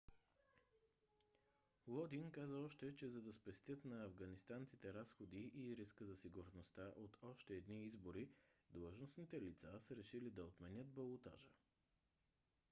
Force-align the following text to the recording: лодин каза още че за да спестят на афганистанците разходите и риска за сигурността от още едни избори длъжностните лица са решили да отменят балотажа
лодин 1.87 2.31
каза 2.31 2.57
още 2.57 2.95
че 2.95 3.09
за 3.09 3.21
да 3.21 3.33
спестят 3.33 3.85
на 3.85 4.05
афганистанците 4.05 4.93
разходите 4.93 5.57
и 5.57 5.75
риска 5.77 6.05
за 6.05 6.15
сигурността 6.17 6.91
от 6.95 7.17
още 7.23 7.53
едни 7.53 7.85
избори 7.85 8.29
длъжностните 8.73 9.41
лица 9.41 9.79
са 9.79 9.95
решили 9.95 10.29
да 10.29 10.43
отменят 10.43 10.87
балотажа 10.87 11.49